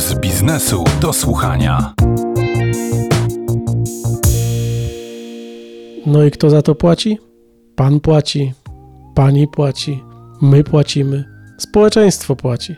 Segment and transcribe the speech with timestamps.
[0.00, 1.94] z biznesu do słuchania.
[6.06, 7.18] No i kto za to płaci?
[7.76, 8.52] Pan płaci,
[9.14, 10.04] pani płaci,
[10.42, 11.24] my płacimy,
[11.58, 12.76] społeczeństwo płaci.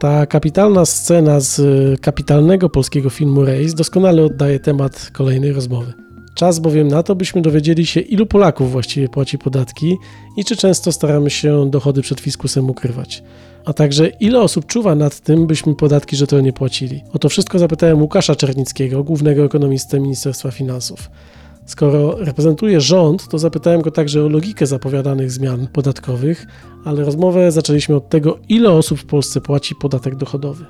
[0.00, 1.60] Ta kapitalna scena z
[2.00, 5.92] kapitalnego polskiego filmu Rejs doskonale oddaje temat kolejnej rozmowy.
[6.34, 9.96] Czas bowiem na to, byśmy dowiedzieli się, ilu Polaków właściwie płaci podatki
[10.36, 13.22] i czy często staramy się dochody przed fiskusem ukrywać.
[13.66, 17.04] A także ile osób czuwa nad tym, byśmy podatki rzetelnie płacili.
[17.12, 21.10] O to wszystko zapytałem Łukasza Czernickiego, głównego ekonomistę Ministerstwa Finansów.
[21.66, 26.46] Skoro reprezentuje rząd, to zapytałem go także o logikę zapowiadanych zmian podatkowych,
[26.84, 30.64] ale rozmowę zaczęliśmy od tego, ile osób w Polsce płaci podatek dochodowy.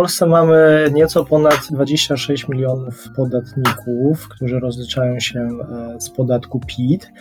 [0.00, 7.12] Polsce mamy nieco ponad 26 milionów podatników, którzy rozliczają się e, z podatku PIT.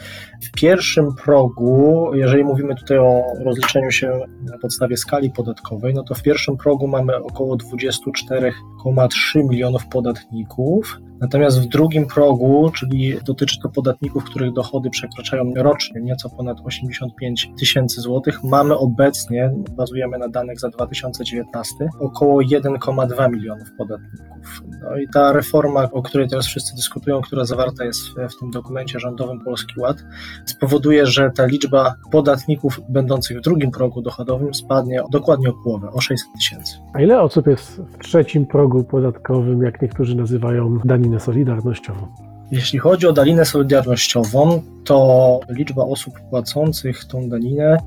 [0.42, 6.16] W pierwszym progu, jeżeli mówimy tutaj o rozliczeniu się na podstawie skali podatkowej, no to
[6.16, 11.00] w pierwszym progu mamy około 24,3 milionów podatników.
[11.22, 17.52] Natomiast w drugim progu, czyli dotyczy to podatników, których dochody przekraczają rocznie nieco ponad 85
[17.60, 24.64] tysięcy złotych, mamy obecnie, bazujemy na danych za 2019, około 1,2 milionów podatników.
[24.82, 29.00] No i ta reforma, o której teraz wszyscy dyskutują, która zawarta jest w tym dokumencie
[29.00, 29.98] rządowym Polski Ład,
[30.46, 36.02] spowoduje, że ta liczba podatników będących w drugim progu dochodowym spadnie dokładnie o połowę, o
[36.02, 36.78] 600 tysięcy.
[36.94, 40.80] A ile osób jest w trzecim progu podatkowym, jak niektórzy nazywają
[41.20, 42.08] solidarnościową?
[42.52, 47.78] Jeśli chodzi o daninę solidarnościową, to liczba osób płacących tą daninę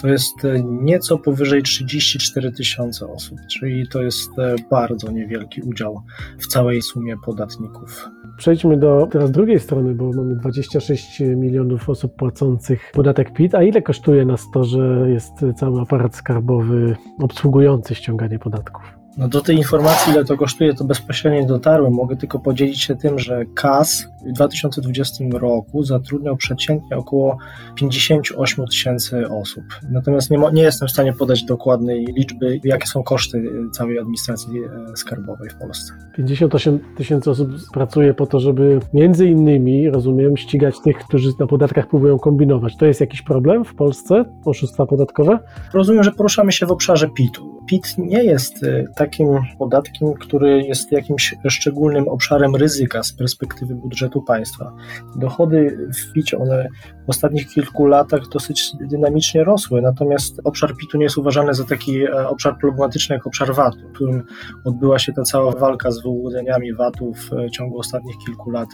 [0.00, 4.30] to jest nieco powyżej 34 tysiące osób, czyli to jest
[4.70, 6.02] bardzo niewielki udział
[6.38, 8.08] w całej sumie podatników.
[8.36, 13.54] Przejdźmy do teraz drugiej strony, bo mamy 26 milionów osób płacących podatek PIT.
[13.54, 19.03] A ile kosztuje nas to, że jest cały aparat skarbowy obsługujący ściąganie podatków?
[19.18, 21.92] No do tej informacji, ile to kosztuje, to bezpośrednio nie dotarłem.
[21.92, 27.38] Mogę tylko podzielić się tym, że KAS w 2020 roku zatrudniał przeciętnie około
[27.74, 29.64] 58 tysięcy osób.
[29.90, 33.42] Natomiast nie, nie jestem w stanie podać dokładnej liczby, jakie są koszty
[33.72, 35.92] całej administracji e, skarbowej w Polsce.
[36.16, 41.88] 58 tysięcy osób pracuje po to, żeby między innymi, rozumiem, ścigać tych, którzy na podatkach
[41.88, 42.76] próbują kombinować.
[42.76, 45.38] To jest jakiś problem w Polsce, oszustwa podatkowe?
[45.74, 47.54] Rozumiem, że poruszamy się w obszarze PIT-u.
[47.66, 48.64] PIT nie jest
[48.96, 49.28] tak takim
[49.58, 54.72] podatkiem, który jest jakimś szczególnym obszarem ryzyka z perspektywy budżetu państwa.
[55.16, 56.68] Dochody w PIT, one
[57.06, 62.02] w ostatnich kilku latach dosyć dynamicznie rosły, natomiast obszar PIT-u nie jest uważany za taki
[62.02, 64.22] e, obszar problematyczny jak obszar VAT-u, w którym
[64.64, 68.68] odbyła się ta cała walka z wyłudzeniami VAT-u w e, ciągu ostatnich kilku lat,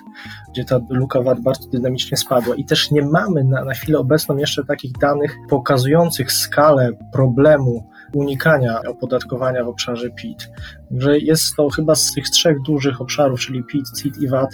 [0.52, 2.54] gdzie ta luka VAT bardzo dynamicznie spadła.
[2.54, 8.80] I też nie mamy na, na chwilę obecną jeszcze takich danych pokazujących skalę problemu unikania
[8.88, 10.50] opodatkowania w obszarze PIT.
[10.90, 14.50] Że jest to chyba z tych trzech dużych obszarów, czyli PIT, CIT i VAT,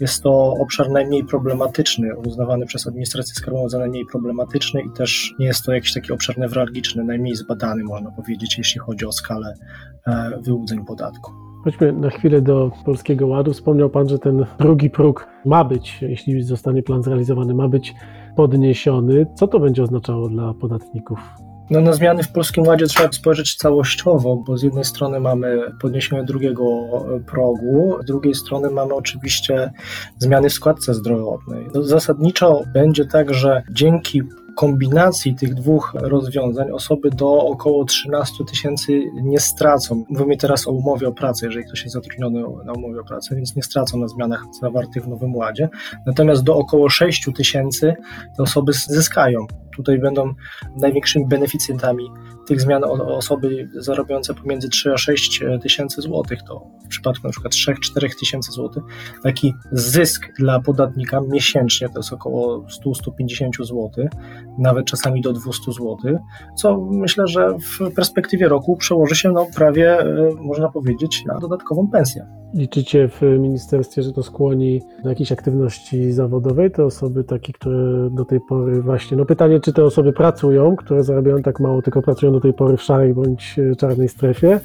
[0.00, 5.46] jest to obszar najmniej problematyczny, uznawany przez administrację skarbową za najmniej problematyczny i też nie
[5.46, 9.54] jest to jakiś taki obszar newralgiczny, najmniej zbadany, można powiedzieć, jeśli chodzi o skalę
[10.06, 11.32] e, wyłudzeń podatku.
[11.64, 13.52] Chodźmy na chwilę do Polskiego Ładu.
[13.52, 17.94] Wspomniał Pan, że ten drugi próg ma być, jeśli zostanie plan zrealizowany, ma być
[18.36, 19.26] podniesiony.
[19.34, 21.18] Co to będzie oznaczało dla podatników?
[21.70, 26.24] No, na zmiany w Polskim Ładzie trzeba spojrzeć całościowo, bo z jednej strony mamy podniesienie
[26.24, 26.64] drugiego
[27.26, 29.72] progu, z drugiej strony mamy oczywiście
[30.18, 31.66] zmiany w składce zdrowotnej.
[31.74, 34.22] No, zasadniczo będzie tak, że dzięki
[34.56, 38.92] kombinacji tych dwóch rozwiązań osoby do około 13 tysięcy
[39.22, 40.04] nie stracą.
[40.08, 43.56] Mówimy teraz o umowie o pracę, jeżeli ktoś jest zatrudniony na umowie o pracę, więc
[43.56, 45.68] nie stracą na zmianach zawartych w Nowym Ładzie.
[46.06, 47.94] Natomiast do około 6 tysięcy
[48.36, 49.46] te osoby zyskają.
[49.76, 50.34] Tutaj będą
[50.76, 52.10] największymi beneficjentami
[52.46, 56.42] tych zmian osoby zarabiające pomiędzy 3 a 6 tysięcy złotych.
[56.48, 58.82] To w przypadku na przykład 3-4 tysięcy złotych
[59.22, 62.66] taki zysk dla podatnika miesięcznie to jest około
[63.20, 64.10] 100-150 złotych
[64.58, 65.96] nawet czasami do 200 zł,
[66.56, 71.88] co myślę, że w perspektywie roku przełoży się no, prawie, e, można powiedzieć, na dodatkową
[71.88, 72.26] pensję.
[72.54, 78.24] Liczycie w ministerstwie, że to skłoni do jakiejś aktywności zawodowej te osoby takie, które do
[78.24, 82.31] tej pory właśnie, no pytanie, czy te osoby pracują, które zarabiają tak mało, tylko pracują
[82.32, 84.60] do tej pory w szarej bądź e, czarnej strefie,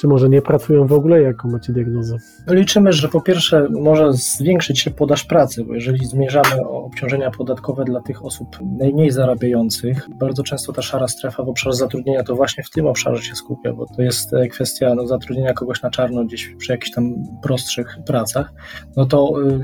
[0.00, 1.22] czy może nie pracują w ogóle?
[1.22, 2.16] Jaką macie diagnozę?
[2.48, 7.84] Liczymy, że po pierwsze może zwiększyć się podaż pracy, bo jeżeli zmierzamy o obciążenia podatkowe
[7.84, 12.64] dla tych osób najmniej zarabiających, bardzo często ta szara strefa w obszarze zatrudnienia to właśnie
[12.64, 16.24] w tym obszarze się skupia, bo to jest e, kwestia no, zatrudnienia kogoś na czarno
[16.24, 18.52] gdzieś przy jakichś tam prostszych pracach,
[18.96, 19.60] no to y,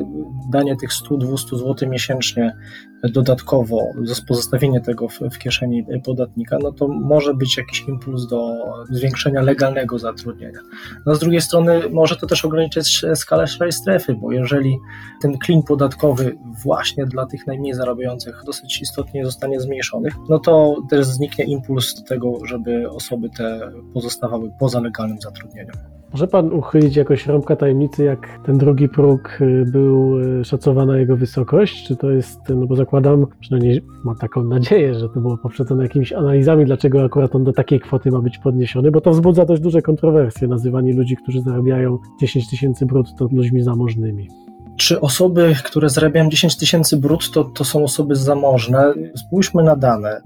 [0.51, 2.57] danie tych 100-200 zł miesięcznie
[3.09, 3.93] dodatkowo
[4.29, 8.55] pozostawienie tego w, w kieszeni podatnika, no to może być jakiś impuls do
[8.91, 10.61] zwiększenia legalnego zatrudnienia.
[11.07, 14.79] No z drugiej strony może to też ograniczyć skalę szarej strefy, bo jeżeli
[15.23, 21.07] ten klin podatkowy właśnie dla tych najmniej zarabiających dosyć istotnie zostanie zmniejszony, no to też
[21.07, 25.96] zniknie impuls do tego, żeby osoby te pozostawały poza legalnym zatrudnieniem.
[26.17, 31.17] Może pan uchylić jakoś rąbka tajemnicy, jak ten drugi próg y, był y, szacowana jego
[31.17, 31.87] wysokość?
[31.87, 36.13] Czy to jest, no bo zakładam, przynajmniej mam taką nadzieję, że to było poprzedzone jakimiś
[36.13, 39.83] analizami, dlaczego akurat on do takiej kwoty ma być podniesiony, bo to wzbudza dość duże
[39.83, 44.29] kontrowersje, nazywanie ludzi, którzy zarabiają 10 tysięcy brutto ludźmi zamożnymi.
[44.77, 48.95] Czy osoby, które zarabiają 10 tysięcy brutto, to są osoby zamożne?
[49.17, 50.21] Spójrzmy na dane.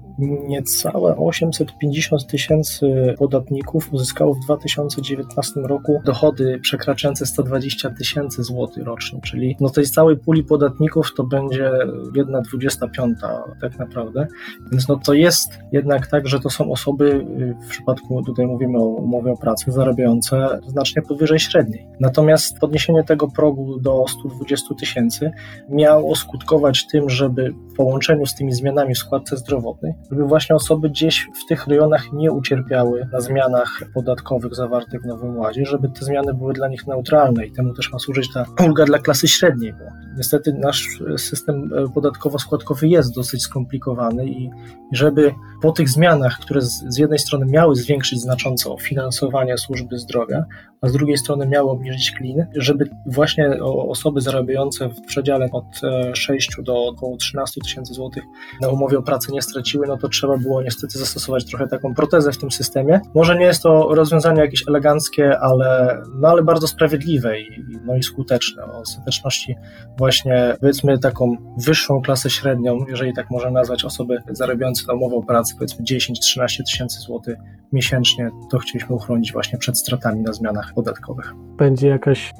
[0.47, 9.57] Niecałe 850 tysięcy podatników uzyskało w 2019 roku dochody przekraczające 120 tysięcy złotych rocznie, czyli
[9.59, 11.71] no tej całej puli podatników to będzie
[12.15, 13.17] jedna 25
[13.61, 14.27] tak naprawdę.
[14.71, 17.25] Więc no to jest jednak tak, że to są osoby,
[17.65, 21.87] w przypadku tutaj mówimy o umowie o pracę, zarabiające znacznie powyżej średniej.
[21.99, 25.31] Natomiast podniesienie tego progu do 120 20 tysięcy
[25.69, 30.89] miało skutkować tym, żeby w połączeniu z tymi zmianami w składce zdrowotnej, żeby właśnie osoby
[30.89, 36.05] gdzieś w tych rejonach nie ucierpiały na zmianach podatkowych zawartych w Nowym Ładzie, żeby te
[36.05, 39.73] zmiany były dla nich neutralne i temu też ma służyć ta ulga dla klasy średniej,
[39.73, 39.85] bo
[40.17, 40.87] niestety nasz
[41.17, 44.49] system podatkowo-składkowy jest dosyć skomplikowany i
[44.91, 50.45] żeby po tych zmianach, które z, z jednej strony miały zwiększyć znacząco finansowanie służby zdrowia,
[50.81, 55.65] a z drugiej strony miały obniżyć klin, żeby właśnie osoby zarabiające w przedziale od
[56.13, 58.23] 6 e, do około 13 tysięcy złotych
[58.61, 62.31] na umowie o pracę nie straciły, no to trzeba było niestety zastosować trochę taką protezę
[62.31, 63.01] w tym systemie.
[63.15, 68.03] Może nie jest to rozwiązanie jakieś eleganckie, ale, no ale bardzo sprawiedliwe i, no i
[68.03, 68.65] skuteczne.
[68.65, 69.55] O ostateczności
[70.01, 74.83] właśnie powiedzmy taką wyższą klasę średnią, jeżeli tak można nazwać osoby zarabiające
[75.15, 77.37] o pracę powiedzmy 10-13 tysięcy złotych
[77.73, 81.33] miesięcznie, to chcieliśmy uchronić właśnie przed stratami na zmianach podatkowych.
[81.57, 82.33] Będzie jakaś,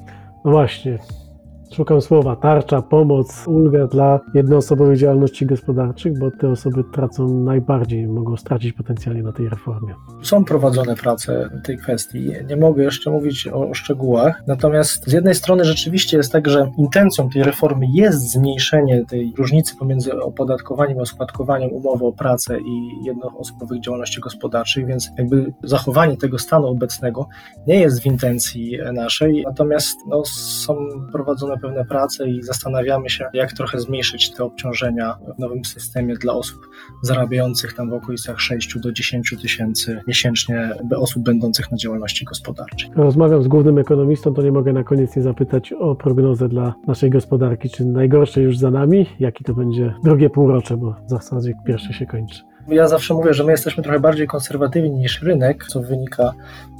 [0.44, 0.98] no właśnie,
[1.72, 8.36] szukam słowa, tarcza, pomoc, ulga dla jednoosobowych działalności gospodarczych, bo te osoby tracą najbardziej, mogą
[8.36, 9.94] stracić potencjalnie na tej reformie.
[10.22, 12.30] Są prowadzone prace w tej kwestii.
[12.48, 16.70] Nie mogę jeszcze mówić o, o szczegółach, natomiast z jednej strony rzeczywiście jest tak, że
[16.78, 23.04] intencją tej reformy jest zmniejszenie tej różnicy pomiędzy opodatkowaniem i oskładkowaniem umowy o pracę i
[23.04, 27.28] jednoosobowych działalności gospodarczych, więc jakby zachowanie tego stanu obecnego
[27.66, 30.76] nie jest w intencji naszej, natomiast no, są
[31.12, 36.34] prowadzone pewne prace i zastanawiamy się, jak trochę zmniejszyć te obciążenia w nowym systemie dla
[36.34, 36.68] osób
[37.02, 42.90] zarabiających tam w okolicach 6 do 10 tysięcy miesięcznie osób będących na działalności gospodarczej.
[42.96, 47.10] Rozmawiam z głównym ekonomistą, to nie mogę na koniec nie zapytać o prognozę dla naszej
[47.10, 47.70] gospodarki.
[47.70, 49.06] Czy najgorsze już za nami?
[49.20, 52.42] Jaki to będzie drugie półrocze, bo w zasadzie pierwsze się kończy?
[52.68, 56.32] Ja zawsze mówię, że my jesteśmy trochę bardziej konserwatywni niż rynek, co wynika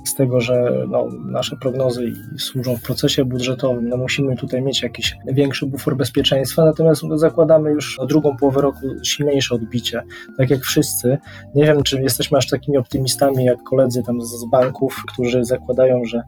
[0.04, 3.88] z tego, że no, nasze prognozy służą w procesie budżetowym.
[3.88, 8.60] No, musimy tutaj mieć jakiś większy bufor bezpieczeństwa, natomiast no, zakładamy już na drugą połowę
[8.60, 10.02] roku silniejsze odbicie,
[10.38, 11.18] tak jak wszyscy.
[11.54, 16.22] Nie wiem, czy jesteśmy aż takimi optymistami jak koledzy tam z banków, którzy zakładają, że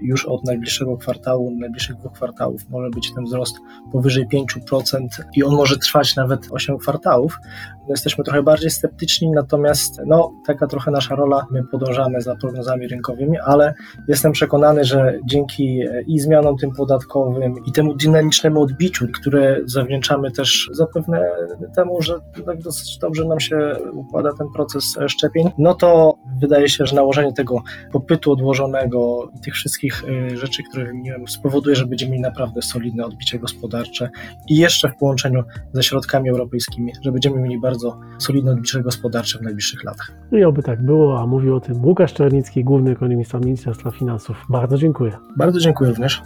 [0.00, 3.56] już od najbliższego kwartału, najbliższych dwóch kwartałów może być ten wzrost
[3.92, 7.38] powyżej 5% i on może trwać nawet 8 kwartałów.
[7.80, 12.88] No, jesteśmy trochę bardziej sceptyczni, natomiast no, taka trochę nasza rola, my podążamy za prognozami
[12.88, 13.74] rynkowymi ale
[14.08, 20.70] jestem przekonany, że dzięki i zmianom tym podatkowym i temu dynamicznemu odbiciu, które zawdzięczamy też
[20.72, 21.30] zapewne
[21.76, 22.14] temu, że
[22.46, 27.32] tak dosyć dobrze nam się układa ten proces szczepień, no to wydaje się, że nałożenie
[27.32, 32.62] tego popytu odłożonego i tych wszystkich y, rzeczy, które wymieniłem, spowoduje, że będziemy mieli naprawdę
[32.62, 34.10] solidne odbicie gospodarcze
[34.48, 39.42] i jeszcze w połączeniu ze środkami europejskimi, że będziemy mieli bardzo solidne odbicie gospodarcze w
[39.42, 40.12] najbliższych latach.
[40.32, 44.44] I oby tak było, a mówił o tym Łukasz Czarnicki, główny ekonomista Ministerstwa Finansów.
[44.48, 45.18] Bardzo dziękuję.
[45.36, 46.22] Bardzo dziękuję również.